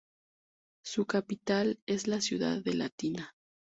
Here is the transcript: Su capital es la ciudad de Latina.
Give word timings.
Su 0.83 1.05
capital 1.05 1.79
es 1.85 2.07
la 2.07 2.21
ciudad 2.21 2.63
de 2.63 2.73
Latina. 2.73 3.35